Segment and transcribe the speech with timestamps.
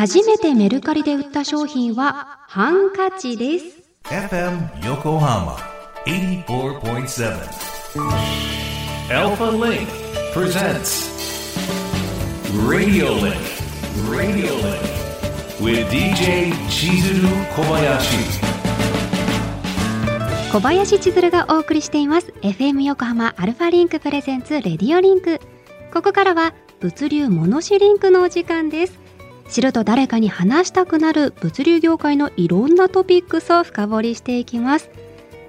[0.00, 3.82] 初めてメルカリで売った商品はハンカチです。
[4.04, 5.56] FM Yokohama
[6.06, 7.36] 84.7
[9.10, 9.86] Alpha Link
[10.32, 11.10] presents
[12.66, 13.36] Radio Link
[14.08, 14.80] Radio Link
[15.60, 18.16] with DJ 千鶴小林
[20.50, 22.32] 小林千鶴がお送りしています。
[22.40, 25.40] FM 横浜 Alpha Link presents Radio Link
[25.92, 29.09] ここからは物流モノシリンクのお時間です
[29.50, 34.90] 知ると誰かに話したくなる物流業界のいろんなトピックスを深掘りしていきます。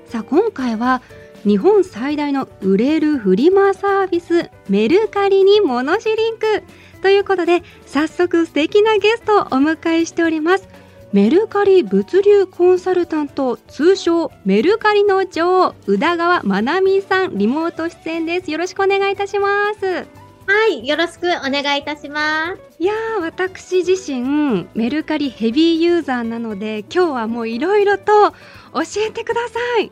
[0.08, 1.02] さあ今回は
[1.44, 6.64] 日本最大の売れるフリマサービスメルカリにモノシリンク
[7.02, 10.68] ということで早速素敵なゲストをお迎えしております。
[11.13, 18.49] メルカリ物流コンサルタント通称メルカリの女王宇田川まなみさんリモート出演です。
[18.49, 20.21] よろしくお願いいたします。
[20.52, 22.62] はい、よろしくお願いいたします。
[22.78, 28.32] いや私自身メルカリヘビーユーザーなので今日はもういろいろと
[28.74, 29.91] 教えてください。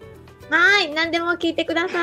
[0.50, 2.02] はい、何でも聞いてくださ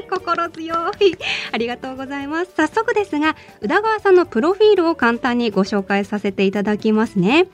[0.00, 0.04] い。
[0.08, 1.18] 心強い。
[1.52, 2.52] ありがとうございます。
[2.56, 7.48] 早速ですが、宇田川さんのプロフィールを簡単にご紹介させていただきますね。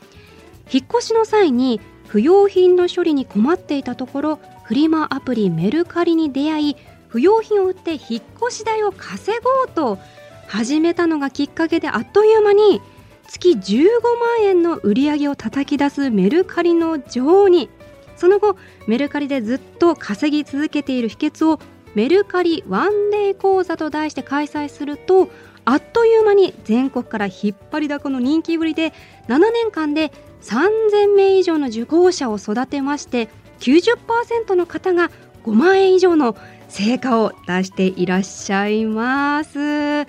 [0.72, 6.76] 引っ越しの際に不用品の処理に困っていたところ、フリマアプリメルカリに出会い、
[7.08, 8.00] 不用品を売って引っ
[8.42, 9.98] 越し代を稼ごうと
[10.46, 12.80] 始めたのがきっかけであっという間に
[13.28, 13.88] 月15
[14.20, 17.70] 万円の売り上げを叩き出すメルカリの女王に
[18.16, 18.56] その後
[18.86, 21.58] メルカリでずっと稼ぎ続けている秘訣を
[21.94, 25.28] メルカリワンデー講座と題して開催すると
[25.64, 28.92] あっという間に全国から引っ張りだこの人気ぶりで
[29.28, 35.10] 7年間で3000名以上の受講者を育てまして90%の方が
[35.44, 36.36] 5万円以上の
[36.68, 40.06] 成果を出していらっしゃいます。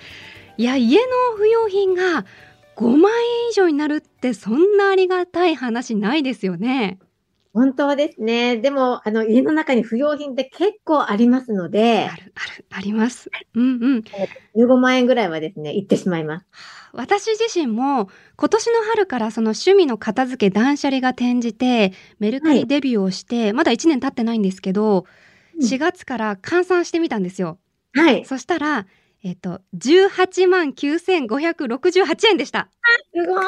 [0.58, 1.02] いや家の
[1.36, 2.24] 不用品が
[2.76, 6.98] 5万円以上になるってそんなありがたい話ないですよね。
[7.56, 8.58] 本当ですね。
[8.58, 12.06] でも、あの、家の中に不要品って結構ありますので。
[12.06, 13.30] ある、ある、あります。
[13.54, 14.04] うんうん。
[14.54, 16.46] 15万円ぐらいはですね、いってしまいます。
[16.92, 25.06] 私自身も今年の春からその趣味の片付け断捨離が転じてメルカリデビューをして、はい、まだ1年経ってないんですけど、
[25.62, 27.58] 4月から換算してみたんですよ。
[27.94, 28.26] はい。
[28.26, 28.86] そしたら、
[29.22, 32.68] えっと、18万9568円でした。
[33.14, 33.44] すごい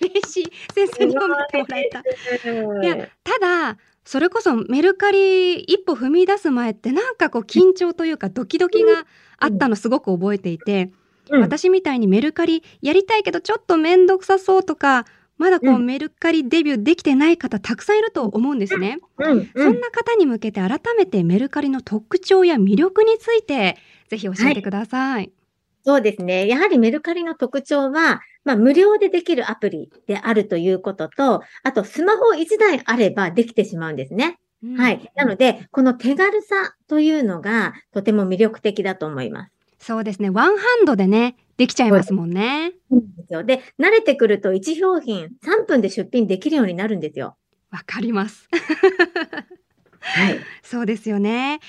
[0.10, 0.52] 嬉しい。
[0.74, 2.00] 先生に褒めてもらえた。
[2.00, 9.04] いや、ただ、それこそメルカリ一歩踏み出す前ってなんかこう緊張というかドキドキが
[9.38, 10.92] あったのすごく覚えていて、
[11.28, 15.06] うん、私みたいにメルカリやりたいけどちょっと面倒くさそうとか
[15.38, 23.76] まだこう、メルカリデビューできてない方たくさんいると思うんですね、うんうん、そんな方に向けて改めてメルカリの特徴や魅力について
[24.08, 25.32] ぜひ教えてください、はい、
[25.86, 26.48] そうですね。
[26.48, 34.36] やはりメルカリの特徴は、まあ、無料でできるアプリであるということと、あとスマホ1台あればできてしまうんですね。
[34.64, 35.12] うん、はい。
[35.14, 39.52] なので、この手軽さというのがとても魅力的だと思います。
[39.86, 40.30] そうですね。
[40.30, 42.72] ワンハンドでね、できちゃいますもんね。
[43.30, 47.36] でで、慣れてくると1商品3分で出品できるようになるんですよ。
[47.70, 48.48] わかります。
[50.00, 50.40] はい。
[50.64, 51.60] そうですよね。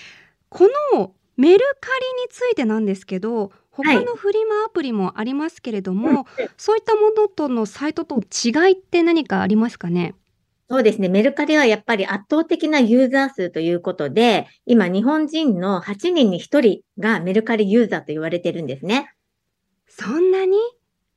[0.49, 10.15] このメルカリについてなんですけど、他のフリマアプリもありますけれども、はい、そういったものとのサイトと違いって何かありますかね？
[10.69, 11.07] そうですね。
[11.07, 19.13] メルカリはやっぱり圧倒的なユーザー数ということで、今日本人の8人に1人がメルカリユーザーと言われてるんですね。
[19.87, 20.57] そんなに？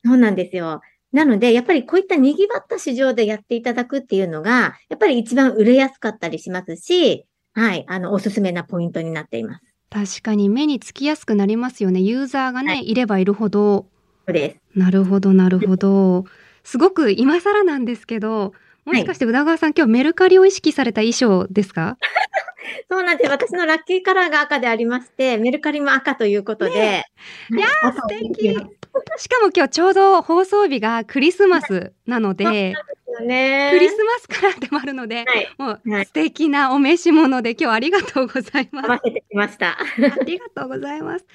[0.05, 0.81] そうなんですよ。
[1.12, 9.65] なので、やっぱりこういった賑わった市場でやっていただくっていうのが、やっぱり一番売れやすかったりしますし、はい、あの、おすすめなポイントになっています。
[9.91, 11.99] 確かに目につきやすくなりますよね。
[11.99, 13.89] ユーザーがね、はい、いればいるほど。
[14.25, 14.78] そうです。
[14.78, 16.27] なるほど、なるほど。
[16.62, 18.53] すごく今更なんですけど、
[18.85, 21.97] もしかして宇田川さん、はい、今日メルカリを意識された衣装ですか？
[22.91, 23.31] そうなんです。
[23.31, 26.73] 私のラッキーカラーが赤でありまして、メルカリも赤ということで。
[26.73, 27.05] ね、
[27.51, 28.57] いやー、素敵。
[29.17, 32.75] しかも今日ちょうど放送日がクリスマスなので、
[33.21, 38.86] ね、クリスマスカラーでもあるので、はい、もう素敵なお召し物で今日はありがとうございます。
[38.86, 39.78] 合わせてきました。
[39.78, 41.27] ありがとうございます。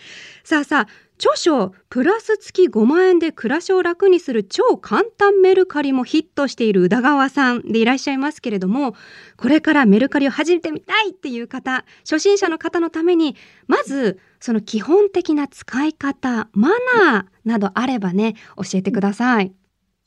[0.43, 0.87] さあさあ、
[1.17, 8.95] 著書プラス月5万円で暮らしを楽にする超簡単メルカリもヒットしている宇田川さんでいらっしゃいますけれども
[9.37, 13.37] これからメルカリを始めてみたいっていう方初心者の方のために
[13.67, 16.69] まずその基本的な使い方マ
[17.01, 19.53] ナーなどあればね教えてください。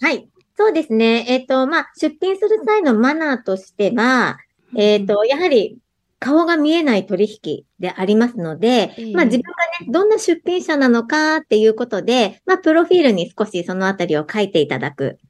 [0.00, 0.29] はい
[0.59, 1.25] そうですね。
[1.29, 4.39] えっ、ー、と、まあ、出品する際のマナーとしては、
[4.77, 5.79] えっ、ー、と、やはり
[6.19, 15.21] 顔が見えない取引でありますので、まあ自分がね、どんな出品者なのかっていうことで、まあプロフィールに少しそのあたりを書いていただく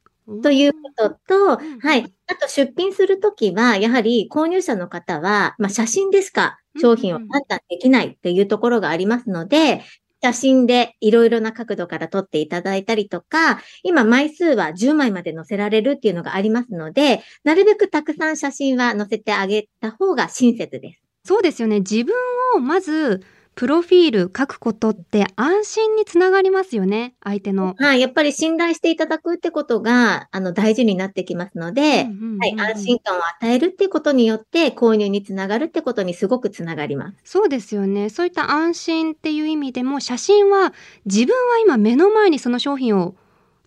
[0.41, 1.79] ということと、うん。
[1.79, 2.11] はい。
[2.25, 9.83] あと出品するときは、やはり購入者の方は、まあ、写真でしか商品を判断できないっていうところがありますので、
[10.21, 21.01] 写真でいろいろな角度から撮っていただいたりとか、今枚数は10枚まで載せられるっていうのがありますので、なるべくたくさん写真は載せてあげた方が親切です。
[21.25, 21.79] そうですよね。
[21.79, 22.15] 自分
[22.55, 23.21] をまず
[23.59, 27.15] プロフィール書くことって安心につながりますよね。
[27.21, 27.75] 相手の。
[27.77, 27.99] はい。
[27.99, 32.55] やっぱり信頼していただくってことが、あの、大事になってきますので、はい。
[32.57, 37.17] 安心感を与えるってことによって、購入につながるってことにすごくつながります。
[37.25, 38.09] そうですよね。
[38.09, 40.73] そういった安心っていう意味でも写真は
[41.03, 43.15] 自分は今目の前にその商品を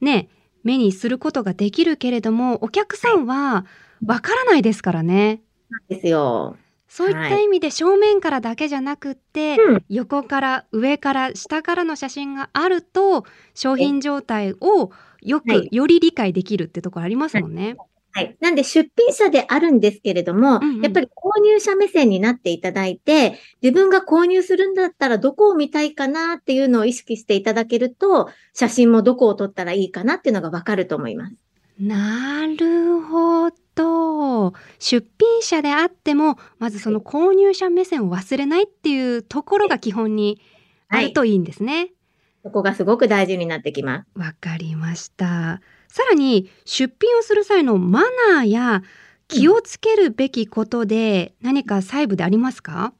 [0.00, 0.30] ね、
[0.64, 3.66] 目にすることができるけれども、お客さんは
[4.06, 5.42] わからないですからね。
[5.90, 6.56] ですよ。
[6.94, 13.24] そういった意味で正面からだけじゃなくって、うん横から上から下からの写真があると
[13.54, 14.90] 商品状態を
[15.22, 17.76] よく、はいより理解できるってところありますもんね。
[18.10, 18.36] はい。
[18.40, 31.36] なんで出品者であるんですけれども、うんうんやっぱり購入者目線になっていただいて、自分が購入するんだったらどこを見たいかなっていうのを意識していただけると、写真もどこを撮ったらいいかなっていうのがわかると思います。
[31.80, 34.52] なるほど。
[34.78, 40.40] 出品者であっても、まずその購入者目線を忘れないっていうところが基本に
[40.88, 41.92] あるといいんですね。
[42.42, 44.18] そこがすごく大事になってきます。
[44.18, 45.60] わかりました。
[45.88, 48.02] さらに出品をする際のマ
[48.32, 48.82] ナーや
[49.28, 52.94] 気をつけるべきことで何か細部でありますか？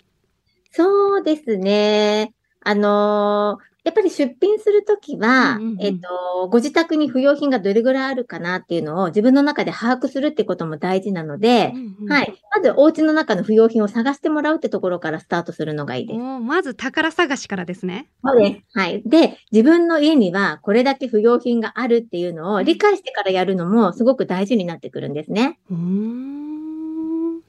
[0.71, 2.33] そうですね。
[2.61, 11.73] あのーやっぱり出品するときは、うんうんうんえっと、ご自宅に不要品がどれぐらいあるかなっていうのを自分の中で把握するってことも大事なので、
[12.09, 12.23] は。
[12.23, 12.35] い。
[12.55, 16.19] まず、お家の中の不要品を探してもらうってところからスタートするのがいいです。
[16.19, 18.09] まず宝探しからですね。
[18.25, 18.79] そうです。
[18.79, 19.03] はい。
[19.05, 25.59] で、自分の家にはこれだけ不要品があるっていうのを理解してからやるのもすごく大事になってくるんですね。
[25.71, 26.43] うーん。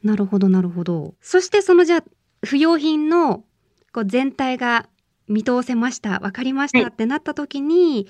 [0.03, 1.13] なるほどなるほど。
[1.21, 2.03] そしてそのじゃあ
[2.45, 3.43] 不要品の
[3.93, 4.87] こう全体が
[5.27, 8.07] 見通せました、わかりました、はいってなった時に、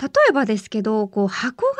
[0.00, 1.72] 例えばですけど、こう箱が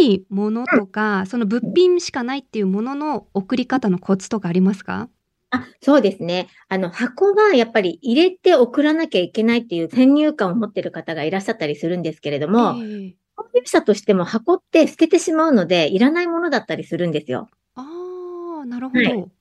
[0.00, 5.08] ないものとか、その物品しかないっていうものの送り方のコツとかありますか？
[5.50, 6.48] あ、そうですね。
[6.68, 17.48] あの、箱はやっぱり入れて送らなきゃいけないっていう先入観を持ってる方がいらっしゃったりするんですけれども、ええ購入者としても箱って捨ててしまうので、いらないものだったりするんですよ。
[17.76, 19.10] ああ、なるほど。
[19.10, 19.33] はい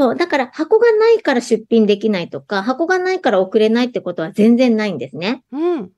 [0.00, 0.16] そう。
[0.16, 5.42] だから箱がないから出品できないとか、箱がないから送れないってことは全然ないんですね。
[5.52, 5.90] うん。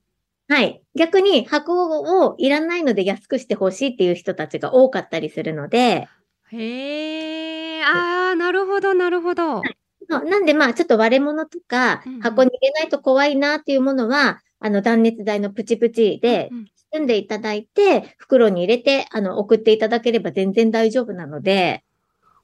[0.48, 0.82] はい。
[0.96, 6.08] 逆に箱をいらないので安くしてほしいっていう人たちが多かったりするので、
[6.50, 9.62] へえ、ああ、なるほどなるほど。
[10.10, 21.84] そうなんでまあちょっと割れ物とか箱に入れないと怖いなっていうものは、あの断熱材のプチプチでうん包んでいただいて、袋に入れて、あの、送っていただければ全然大丈夫なので、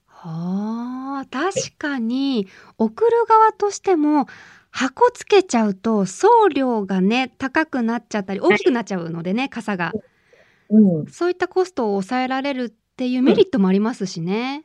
[0.06, 0.98] はあ、
[1.31, 2.46] 確かに
[2.78, 4.26] 送る側としても
[4.70, 9.93] 箱つけちゃうと送料がね高くなっちゃったり大きくなっちゃうのでね、傘が
[10.70, 11.06] うん。
[11.06, 14.62] そういったコストを抑えられるっていうメリットもありますしね。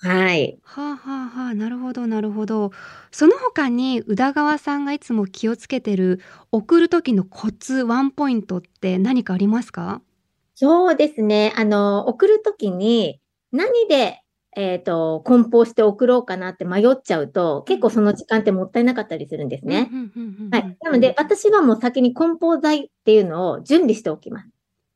[0.00, 0.58] はい。
[0.62, 2.72] はあはあはあなるほどなるほど。
[3.12, 10.02] その他に宇田川さんがいつも気をつけてる送る時のコツワンポイントって何かありますか？
[10.54, 11.52] そうですね。
[11.56, 13.20] あの、送るときに
[13.52, 14.22] 何で、
[14.58, 19.90] えっと、梱包して送ろうかなって迷っちゃうと、結構その時間ってもったいなかったりするんですね。
[20.50, 20.76] はい。
[20.82, 24.48] なので、私はもう先に梱包材っていうのを準備しておきます。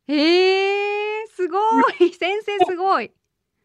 [0.08, 1.58] へえすご
[2.04, 3.12] い先生すごい。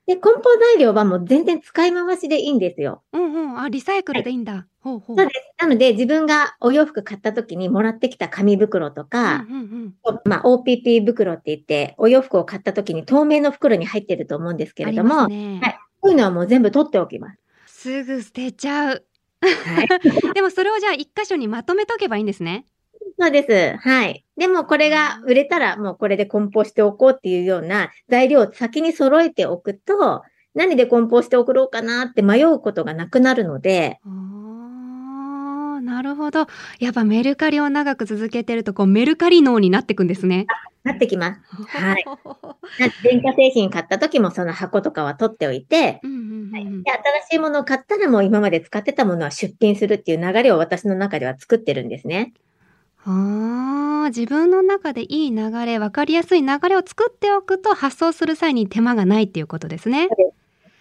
[0.06, 3.02] で、梱包材料はもう全然使い回しでいいんですよ。
[3.14, 4.68] うんうんあリサイクルでいいんだ。
[4.82, 5.16] ほうほう。
[5.18, 5.54] そうです。
[5.58, 17.40] なので、自分がお洋服買った時にもらってきた紙袋とか、うんうんうんまあ、OPP 袋って言って、お洋服を買った時に透明の袋に入ってると思うんですけれども、ねはいそういうのはもう全部取っておきます。
[17.66, 19.06] すぐ捨てちゃう。
[19.42, 19.88] はい。
[20.36, 22.66] でもそれをじゃあ一箇所にまとめとけばいいんですね。
[23.20, 23.78] そうです。
[23.78, 24.24] はい。
[24.38, 30.22] でもこれが売れたらもうこれで梱包しておこうっていうような材料を先に揃えておくと、
[30.54, 34.00] 何で梱包して送ろうかなって迷うことがなくなるので、
[35.86, 36.48] なるほど。
[36.80, 40.48] やっぱメルカリを長く続けてるとこうメルカリ脳になってくんですね。
[40.84, 41.42] なってきます。
[41.68, 42.06] はい
[43.04, 46.84] 電化製品買った時もその箱とかは取っておいて、新
[47.30, 52.34] しいものを買ったらもう今まで使ってたものは出品するっていう流れを私の中では作ってるんですね。
[53.06, 60.10] ああ、自分の中でいい流れ、わかりやすい流れを作っておくと発送する際に手間がないっていうことですね。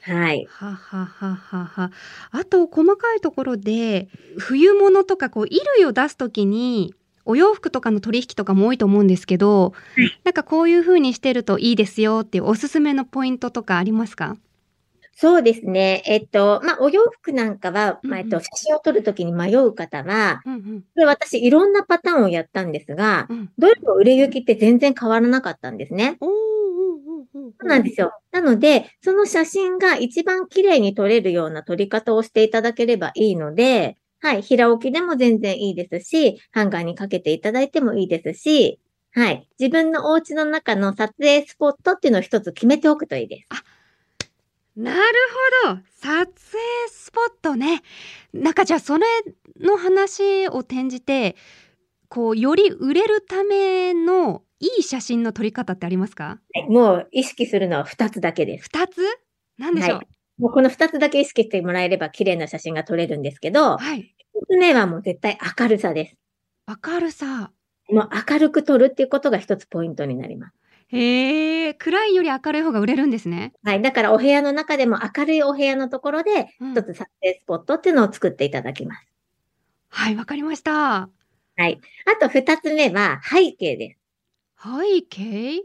[0.07, 0.47] はい。
[0.51, 1.91] ははははは。
[2.31, 4.09] あと細かいところで
[4.39, 6.95] 冬物とかこう衣類を出すときに
[7.25, 14.37] お洋服とかの取引とかも多いと思うんですけど、はいなんかこういう風にしてるといいですよっていうおすすめのポイントとかありますか？
[15.17, 16.03] そうですね。
[16.07, 23.51] えっと、まあ、お洋服なんかは、まあ、えっと、うんうん写真を撮るときに迷う方は、うんうんこれ私いろんなパターンをやったんですが、うん。
[23.57, 26.19] どれも売れ行きって全然変わらなかったんですね。
[26.21, 26.64] おーおーおーおー
[27.33, 28.13] そうなんですよ。
[28.33, 38.81] なので、その写真が一番綺麗に撮れるような撮り方をしていただければいいので、はい、平置きでも全然いいですし、ハンガーにかけていただいてもいいですし、
[39.13, 43.49] はい、自分のお家の中の撮影スポットっていうのを一つ決めておくといいです。
[44.77, 44.99] なる
[45.63, 47.83] ほど撮影スポットね
[48.33, 49.07] なんかじゃあそれ
[49.61, 51.37] の話を転じて
[52.09, 56.25] こうより売れるためのいい写真の撮り方ってありますか？
[56.25, 58.65] はいもう意識するのは二つだけです。
[58.65, 59.01] 二つ？
[59.59, 59.97] なんでしょう？
[59.99, 66.17] はいもうこの二つだけ意識してもらえれば綺麗な写真が撮れるんですけど、はい一つ目はもう絶対明るさです。
[66.67, 67.53] 明るさ
[67.89, 70.55] もう明るく撮るっていうことが一つポイントになります。
[70.89, 73.83] へえ暗いより明るい方が売れるんですねはい。
[73.83, 79.07] だからお部屋の中でも明るいお部屋のところで、うん一つ撮影スポットっていうのを作っていただきます。
[79.89, 81.09] はいわかりましたは
[81.59, 81.81] い。
[82.07, 83.99] あと二つ目は背景です。
[84.65, 85.63] 背景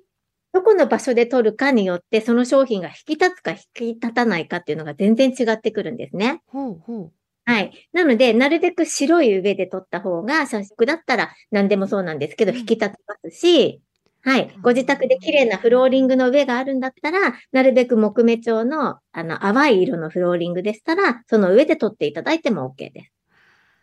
[0.52, 6.42] どこの場所で撮るかによって、その商品が引き立つか引き立たないかっていうのが全然違ってくるんですね。
[6.48, 7.12] ほうほう
[7.46, 7.72] はい。
[7.94, 13.82] なので、なるべく白い上で撮った方が、写真だったら何でもそうなんですけど、うん引き立ちますし、
[14.22, 14.54] はい。
[14.62, 23.19] ご自宅で綺麗なフローリングの上があるんだったら、なるべく木目調の、あの、淡い色のフローリングでしたら、その上で撮っていただいても OK です。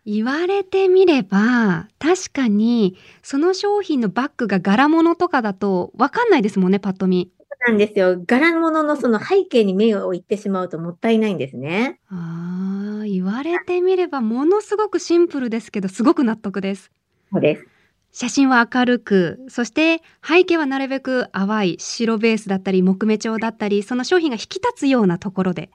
[0.07, 8.21] 言われてみれば確かにその商品のバッグが柄物とかだとわかんないですもんねパッと見そうなんですよ。
[8.27, 11.99] 柄物のその背景に目を置いてしまうともったいないんですね。
[12.11, 16.91] あー言われてみればものすごくシンプルですけどすごく納得です
[17.33, 17.67] そうです。
[18.13, 25.69] 写真は明るくそして背景はなるべく淡い白ベースだったり木目調だったりその商品が引き立つようなところで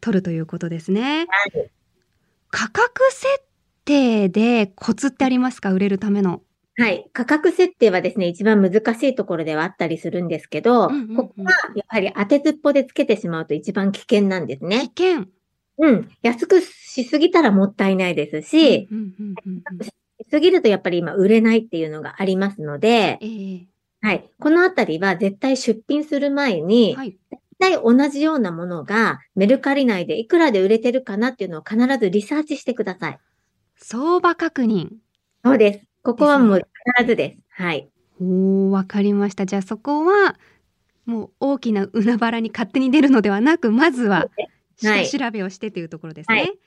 [0.00, 1.70] 撮るということですねはい
[2.58, 3.26] 価格設
[3.84, 5.74] 定でコツってありますか？
[5.74, 6.40] 売れるための
[6.78, 7.06] はい。
[7.12, 14.90] 価格設定はですね、一番難しいところではあったりするんですけど、うんうんうんここはやはり当てずっぽでつけてしまうと一番危険なんです危ね。
[14.96, 15.26] 険
[15.76, 16.08] うん。
[16.22, 19.92] 安くしすぎたらもったいないですし、うんうんうんうんうんし
[20.30, 23.66] すぎるとやっぱり今売れないっていうのがありますので、ええ
[24.00, 24.30] はい。
[24.40, 33.18] このあたりは絶対出品する前に、はい絶対同じようなものがメルカリ内でいくらで売れてるかなっていうのを必ずリサーチしてください。
[33.76, 34.88] 相場確認
[35.44, 35.80] そうです。
[36.02, 36.62] ここはもう
[36.96, 37.62] 必ずです。
[37.62, 37.88] はい。
[38.20, 40.36] おーわかりましたじゃあそこは
[41.04, 46.58] もう大きな海原に勝手に出るのではなくまずははい下調べをしてというところですね、はい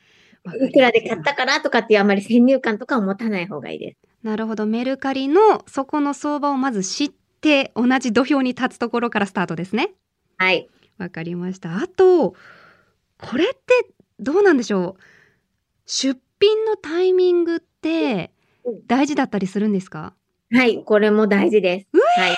[0.43, 3.97] わかりましたいくらで買ったからとかっていうあまり先入観とかを持たない方がいいです。
[4.23, 9.91] なるほどメルカリのそこの相場をまず知って同じ土俵に立つところからスタートですね
[10.37, 10.69] はい。
[10.99, 12.35] わかりましたあと
[13.17, 13.57] これって
[14.19, 15.01] どうなんでしょう？
[15.85, 18.31] 出品のタイミングって
[18.65, 20.13] うん大事だったりするんですか？
[20.51, 20.83] はい。
[20.83, 21.87] これも大事です。
[22.19, 22.37] はい。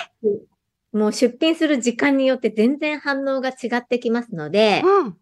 [0.92, 5.16] もう出品する時間によって全然反応が違ってきますので、こうん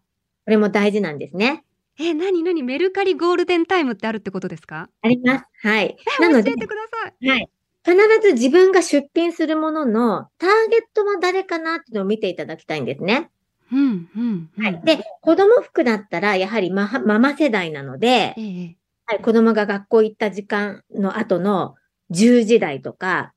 [0.47, 1.63] れも大事なんですね。
[1.99, 2.63] え何何？
[2.63, 4.89] メルカリゴールデンタイムってあるってことですか？
[5.01, 5.45] あります。
[5.63, 5.95] はい。
[6.19, 7.49] えなので教え、てくださいはい。
[7.83, 13.31] 必ず自分が出品するもののターゲットは誰かなっていうのを見ていただきたいんですね。
[13.71, 14.81] うんうん、はい。
[14.83, 21.75] で、子供服だったら、やはりママ世代なので、え、はい、子供が学校行った時間の後の
[22.11, 23.33] 10時台とか、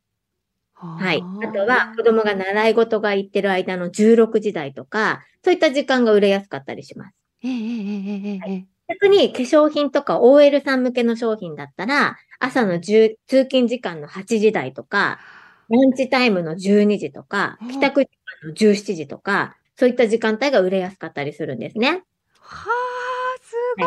[0.75, 1.23] はい。
[1.23, 7.15] あとは、子供が習い事が行ってる間の16時台とか、そういった時間が売れやすかったりします。
[7.43, 8.67] ええ、ええ、ええ、ええ。
[8.89, 15.21] 逆に化粧品とか OL さん向けの商品だったら、朝の10通勤時間の8時台とか、
[15.69, 18.11] ランチタイムの12時とかうん、帰宅時
[18.43, 22.05] 間の17時とか、そういった時間帯が売れやすかったりするんですね。
[22.39, 23.87] はあ、すご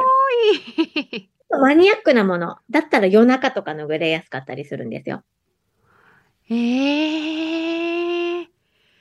[1.18, 1.30] い。
[1.50, 5.24] マニアックなものだったら夜中とかの売れやすかったりするんですよ。
[6.50, 8.48] ええ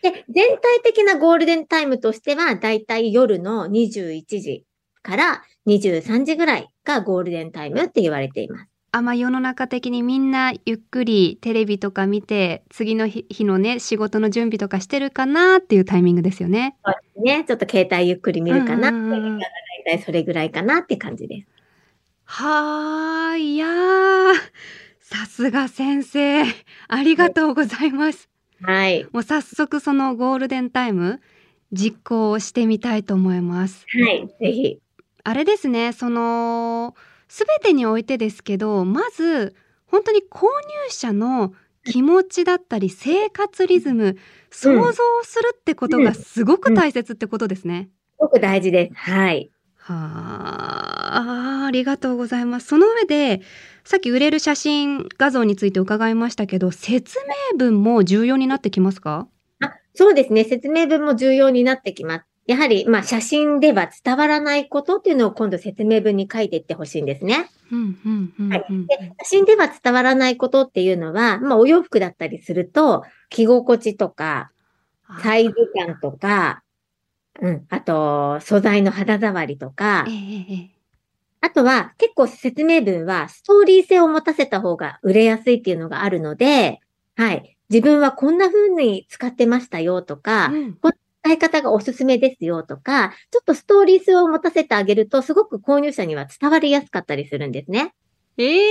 [0.02, 4.64] で、全体的なゴールデンタイムとしては、だいたい夜の21時
[5.06, 8.66] から23時ぐらいがゴールデンタイムって言われています。
[8.90, 16.76] あまあ世の中的にみんなゆっくりテレビとか見て次の日日のね仕事の準備とかしてるかなっていうタイミングですよね。
[16.84, 17.44] そうですね。
[17.46, 19.46] ちょっと携帯ゆっくり見るかなってうんうんうんうんいうのが、だ
[19.92, 21.48] いたいそれぐらいかなって感じです。
[22.24, 24.34] はあいやー
[25.00, 26.42] さすが先生
[26.88, 28.28] ありがとうございます。
[28.62, 29.04] はい。
[29.12, 31.20] もう早速そのゴールデンタイム
[31.72, 33.84] 実行してみたいと思います。
[34.02, 34.26] はい。
[34.26, 34.80] ぜひ。
[35.28, 36.94] あれですねその
[37.28, 39.56] 全てにおいてですけどまず
[39.86, 40.48] 本当に購入
[40.90, 41.52] 者の
[41.84, 44.16] 気持ちだったり生活リズム、
[44.50, 44.92] 想像
[45.22, 47.88] するってことがすごく大切ってことですね。
[48.18, 48.94] すごく大事です。
[48.96, 49.50] はい。
[49.76, 52.66] はあ、ありがとうございます。
[52.66, 53.40] その上で、
[53.84, 57.20] さっき売れる写真画像について伺いましたけど、説
[57.52, 59.28] 明文も重要になってきますか？
[59.60, 60.42] あそうですね。
[60.42, 62.26] 説明文も重要になってきます。
[62.46, 67.50] やはり、まあ、写真では伝わらないことっていうのを今度説明文に書いていってほしいんですね。
[69.18, 74.52] 写真では伝わらないことっていうのは、まあ、お洋服だったりすると、着心地とか、
[75.22, 76.62] サイズ感とか、
[77.40, 80.04] うん、あと、素材の肌触りとか。
[80.08, 80.76] え、えええ
[81.42, 86.80] あとは結構説明文はストーリー性を持たせた方が売れやすいっていうのがあるので、
[87.14, 87.56] はい。
[87.70, 90.78] 自分はこんな風に使ってましたよとか、うん
[91.26, 97.94] 使い方がおすすめですよとか、ちょっとストーリー性を持たせてあげると、すごく購入者には伝わりやすかったりするんですね。
[98.38, 98.62] ええ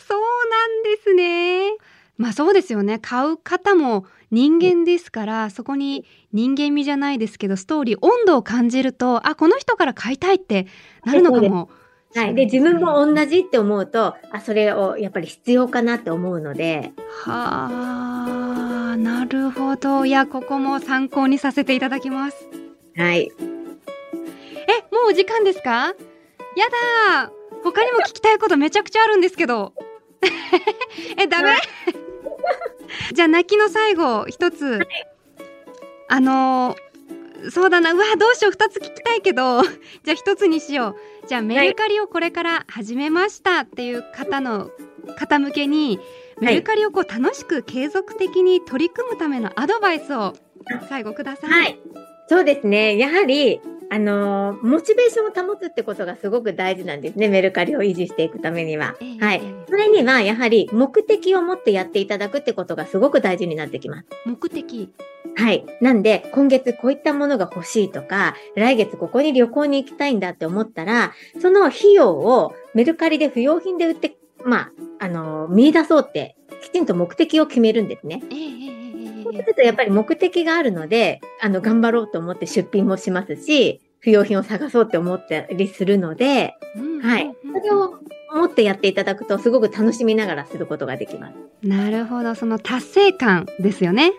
[0.00, 1.70] そうなんですね。
[2.16, 3.00] まあそうですよね。
[3.00, 10.68] 買う方も人間ですから、そこに人間味じゃないですけど、ストーリー、温度を感じると、あ、この人から買いたいって
[11.04, 11.70] なるのかも。
[12.14, 12.34] はい。
[12.34, 16.92] で、自分も同じって思うと、あ、それをやっぱり必要かなって思うので、
[17.24, 18.41] はあ、
[18.96, 20.04] なるほど。
[20.06, 22.48] いや、ここも参考にさせていただきます。
[22.96, 23.30] はい。
[23.30, 25.94] え、もうお時間ですか？
[26.56, 26.66] や
[27.16, 27.30] だー
[27.64, 29.72] 他にも聞きたいことめちゃくちゃあるんですけど。
[31.18, 31.50] え、ダメ？
[31.50, 31.60] はい
[33.14, 34.80] じゃあ、泣きの最後、一つ。
[36.08, 36.92] あのー
[37.50, 37.92] そうだな。
[37.92, 38.52] うわ、どうしよう。
[38.52, 39.62] 二つ聞きたいけど。
[40.04, 40.94] じゃあ、一つにしよ
[41.24, 41.26] う。
[41.26, 44.70] じゃあ、メルカリをこれから始めましたっていう方の、
[45.18, 45.98] 方向けに、
[46.42, 50.34] メルカリをこう楽しく継続的に取り組むためのアドバイスを
[50.88, 51.50] 最後ください。
[51.50, 51.78] はい。
[52.28, 52.98] そうですね。
[52.98, 57.28] やはり、あのーモチベーションを保つってことがすごく大事なんですね。
[57.28, 59.18] メルカリを維持していくためにはええ。
[59.18, 59.64] はいええ。
[59.68, 64.06] それには、やはり、目的を持ってやっていただくってことがすごく大事になってきます。
[64.24, 64.90] 目的。
[65.36, 65.64] はい。
[65.80, 78.22] なんで、今月こういったものが欲しいとか、来月ここに旅行に行きたいんだって思ったら、その費用をメルカリで不用品で売って、まあ、あのー見出そうって、きちんと目的を決めるんですね。
[78.30, 87.34] ええええええそうするとやっぱり目的があるので、あの、頑張ろうと思って出品もしますし、不用品を探そうって思ったりするので、うんはい。
[87.54, 87.98] それを
[88.34, 91.34] 持ってやっていただくと、すごく楽しみながらすることができます。
[91.62, 94.12] なるほど、その達成感ですよね。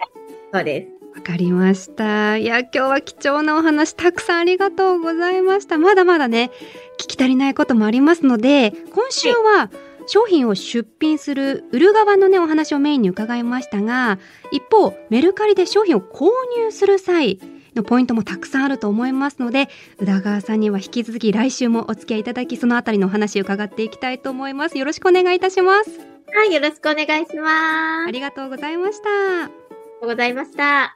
[0.54, 0.94] そうです。
[1.16, 2.38] わかりました。
[2.38, 5.78] いや、今日は貴重なお話たくさんありがとうございました。
[5.78, 6.50] まだまだね、
[6.98, 9.70] 聞き足りないこともありますので、今週は
[10.08, 14.20] 商品を出品する売る側のね、お話をメインに伺いましたが、
[14.52, 17.40] 一方、メルカリで商品を購入する際
[17.76, 24.78] のポイントもたくさんあると思いますので、宇田川さんには引き続き来週もお付き合いいただき、そのあたりのお話を伺っていきたいと思います。
[24.78, 25.90] よろしくお願いいたします。
[26.36, 28.08] はい、よろしくお願いします。
[28.08, 29.64] ありありがとうございました。
[30.04, 30.94] がとうございました。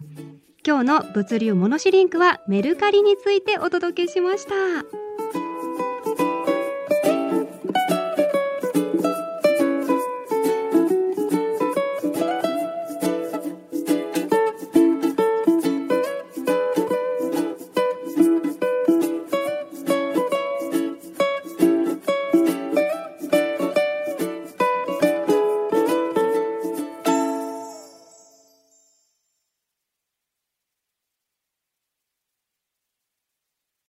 [0.65, 5.07] 今日の物流モノシリンクはメルカリについてお届けしました。